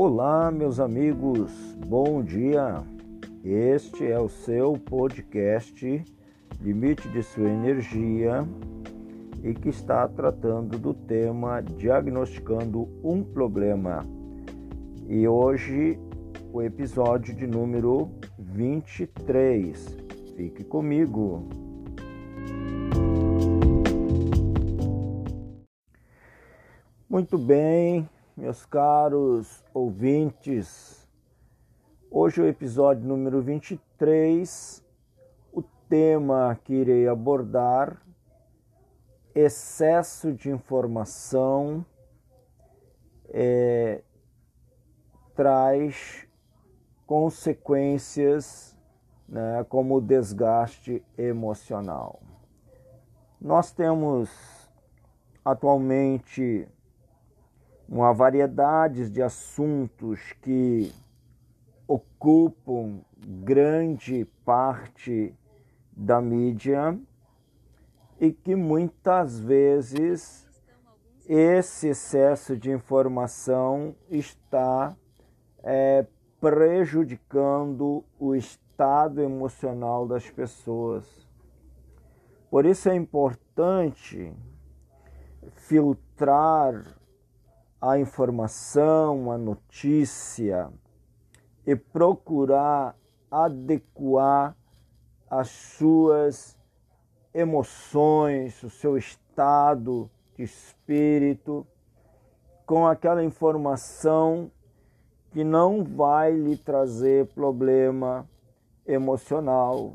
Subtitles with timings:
[0.00, 1.50] Olá, meus amigos,
[1.84, 2.84] bom dia.
[3.42, 6.04] Este é o seu podcast
[6.60, 8.46] Limite de Sua Energia
[9.42, 14.06] e que está tratando do tema Diagnosticando um Problema.
[15.08, 15.98] E hoje
[16.52, 19.96] o episódio de número 23.
[20.36, 21.48] Fique comigo.
[27.10, 31.08] Muito bem, meus caros ouvintes.
[32.08, 34.80] Hoje é o episódio número 23.
[35.52, 38.00] O tema que irei abordar:
[39.34, 41.84] excesso de informação
[43.28, 44.02] é,
[45.34, 46.24] traz
[47.06, 48.78] consequências
[49.28, 52.20] né, como desgaste emocional.
[53.40, 54.30] Nós temos
[55.44, 56.68] atualmente
[57.88, 60.92] uma variedade de assuntos que
[61.86, 65.34] ocupam grande parte
[65.96, 66.98] da mídia
[68.20, 70.46] e que muitas vezes
[71.26, 74.94] esse excesso de informação está
[75.62, 76.06] é,
[76.40, 81.26] prejudicando o estado emocional das pessoas.
[82.50, 84.32] Por isso é importante
[85.54, 86.97] filtrar
[87.80, 90.70] a informação, a notícia
[91.66, 92.96] e procurar
[93.30, 94.56] adequar
[95.30, 96.58] as suas
[97.32, 101.66] emoções, o seu estado de espírito
[102.66, 104.50] com aquela informação
[105.30, 108.28] que não vai lhe trazer problema
[108.86, 109.94] emocional,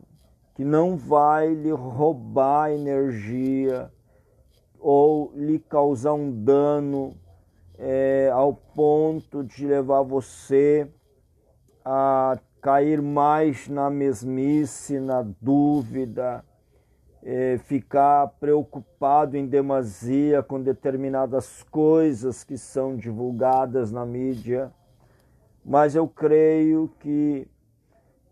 [0.54, 3.92] que não vai lhe roubar energia
[4.80, 7.16] ou lhe causar um dano
[7.77, 10.88] é, ao ponto de levar você
[11.83, 16.43] a cair mais na mesmice, na dúvida,
[17.21, 24.71] é, ficar preocupado em demasia com determinadas coisas que são divulgadas na mídia.
[25.65, 27.48] Mas eu creio que,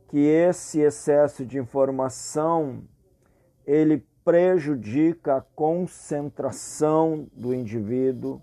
[0.09, 2.83] que esse excesso de informação
[3.66, 8.41] ele prejudica a concentração do indivíduo,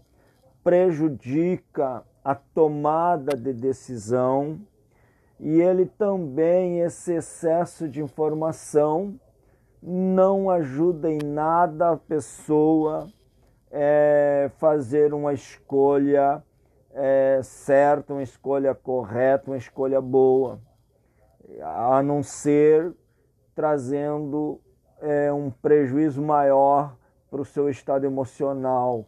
[0.69, 4.61] prejudica a tomada de decisão
[5.41, 9.19] e ele também, esse excesso de informação,
[9.83, 13.07] não ajuda em nada a pessoa
[13.71, 16.45] é, fazer uma escolha
[16.93, 20.61] é, certa, uma escolha correta, uma escolha boa,
[21.63, 22.93] a não ser
[23.55, 24.61] trazendo
[25.01, 26.95] é, um prejuízo maior
[27.31, 29.07] para o seu estado emocional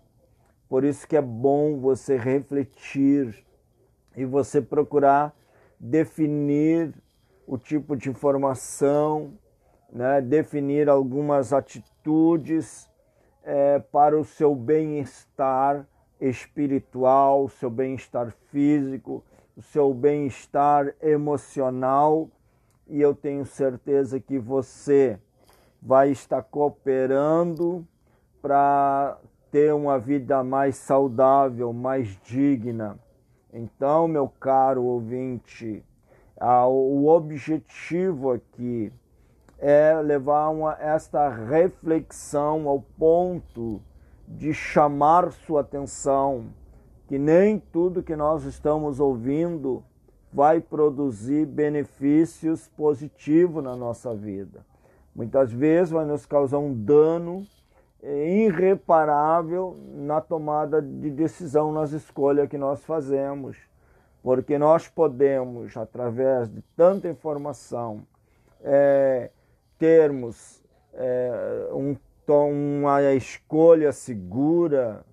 [0.71, 3.45] por isso que é bom você refletir
[4.17, 5.35] e você procurar
[5.81, 6.95] definir
[7.45, 9.33] o tipo de informação,
[9.93, 10.21] né?
[10.21, 12.89] definir algumas atitudes
[13.43, 15.85] é, para o seu bem-estar
[16.21, 19.25] espiritual, o seu bem-estar físico,
[19.57, 22.31] o seu bem-estar emocional.
[22.87, 25.19] E eu tenho certeza que você
[25.83, 27.85] vai estar cooperando
[28.41, 29.19] para
[29.51, 32.99] ter uma vida mais saudável, mais digna.
[33.53, 35.85] Então, meu caro ouvinte,
[36.69, 38.93] o objetivo aqui
[39.59, 43.81] é levar uma, esta reflexão ao ponto
[44.27, 46.47] de chamar sua atenção
[47.11, 49.83] que nem tudo que nós estamos ouvindo
[50.33, 54.65] vai produzir benefícios positivos na nossa vida.
[55.13, 57.45] Muitas vezes vai nos causar um dano
[58.03, 63.57] irreparável na tomada de decisão, nas escolhas que nós fazemos,
[64.23, 68.03] porque nós podemos, através de tanta informação,
[68.63, 69.31] é,
[69.79, 70.63] termos
[70.95, 71.97] é, um,
[72.29, 75.05] uma escolha segura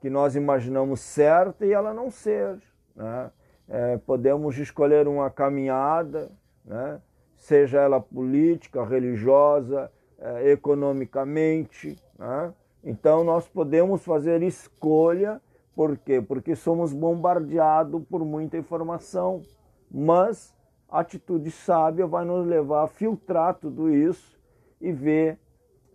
[0.00, 2.58] que nós imaginamos certa e ela não ser.
[2.94, 3.30] Né?
[3.68, 6.30] É, podemos escolher uma caminhada,
[6.64, 7.00] né?
[7.36, 12.52] seja ela política, religiosa, é, economicamente, né?
[12.82, 15.40] Então nós podemos fazer escolha,
[15.74, 16.20] por quê?
[16.20, 19.42] Porque somos bombardeados por muita informação,
[19.90, 20.54] mas
[20.88, 24.38] a atitude sábia vai nos levar a filtrar tudo isso
[24.80, 25.38] e ver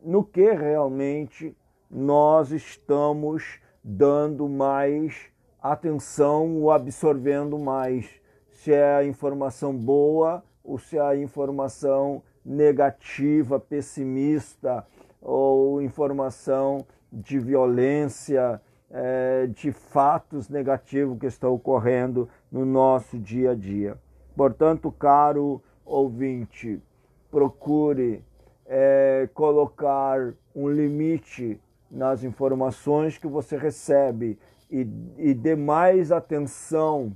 [0.04, 1.56] no que realmente
[1.90, 5.32] nós estamos dando mais
[5.62, 8.10] atenção ou absorvendo mais.
[8.52, 14.84] Se é a informação boa ou se é a informação negativa, pessimista,
[15.22, 18.60] ou informação de violência,
[18.90, 23.98] é, de fatos negativos que estão ocorrendo no nosso dia a dia.
[24.36, 26.82] Portanto, caro ouvinte,
[27.30, 28.24] procure
[28.66, 34.40] é, colocar um limite nas informações que você recebe
[34.72, 34.88] e,
[35.18, 37.16] e dê mais atenção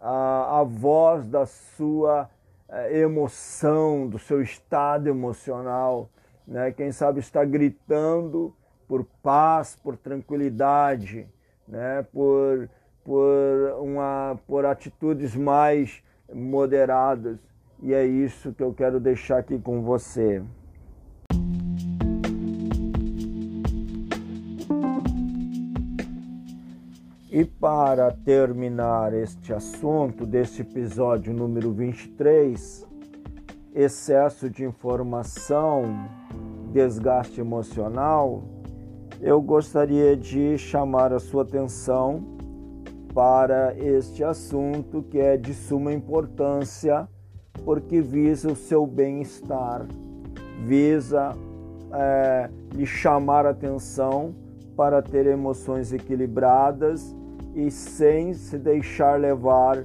[0.00, 2.28] à, à voz da sua
[2.90, 6.08] emoção, do seu estado emocional.
[6.46, 6.72] Né?
[6.72, 8.54] Quem sabe está gritando
[8.88, 11.26] por paz, por tranquilidade,
[11.66, 12.04] né?
[12.12, 12.68] por,
[13.04, 16.02] por, uma, por atitudes mais
[16.32, 17.38] moderadas.
[17.82, 20.42] E é isso que eu quero deixar aqui com você.
[27.34, 32.86] E para terminar este assunto deste episódio número 23,
[33.74, 36.10] excesso de informação,
[36.74, 38.44] desgaste emocional,
[39.18, 42.22] eu gostaria de chamar a sua atenção
[43.14, 47.08] para este assunto que é de suma importância
[47.64, 49.86] porque visa o seu bem-estar,
[50.66, 51.34] visa
[51.94, 54.34] é, lhe chamar a atenção
[54.76, 57.21] para ter emoções equilibradas
[57.54, 59.84] e sem se deixar levar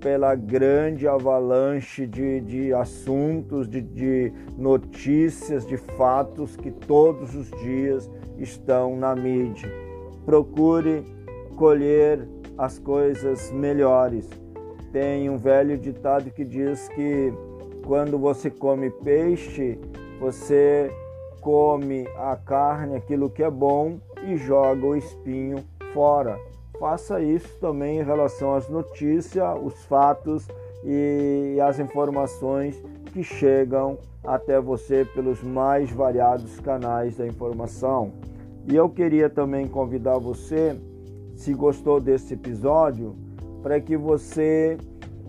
[0.00, 8.10] pela grande avalanche de, de assuntos, de, de notícias, de fatos que todos os dias
[8.38, 9.70] estão na mídia.
[10.24, 11.04] Procure
[11.56, 12.26] colher
[12.56, 14.28] as coisas melhores.
[14.90, 17.32] Tem um velho ditado que diz que
[17.86, 19.78] quando você come peixe,
[20.18, 20.90] você
[21.42, 25.58] come a carne, aquilo que é bom, e joga o espinho
[25.92, 26.38] fora
[26.80, 30.48] faça isso também em relação às notícias, os fatos
[30.82, 32.82] e as informações
[33.12, 38.12] que chegam até você pelos mais variados canais da informação.
[38.66, 40.74] E eu queria também convidar você,
[41.34, 43.14] se gostou desse episódio,
[43.62, 44.78] para que você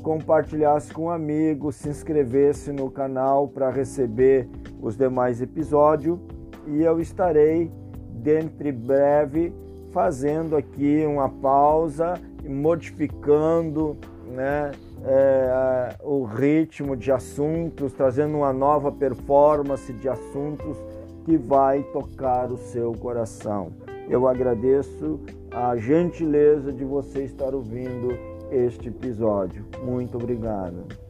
[0.01, 4.47] compartilhasse com um amigo, se inscrevesse no canal para receber
[4.81, 6.17] os demais episódios
[6.65, 7.69] e eu estarei
[8.13, 9.53] dentro de breve
[9.91, 13.97] fazendo aqui uma pausa e modificando
[14.27, 14.71] né,
[15.03, 20.77] é, o ritmo de assuntos, trazendo uma nova performance de assuntos
[21.25, 23.71] que vai tocar o seu coração.
[24.09, 25.19] Eu agradeço
[25.51, 28.17] a gentileza de você estar ouvindo
[28.51, 29.65] este episódio.
[29.83, 31.00] Muito obrigado.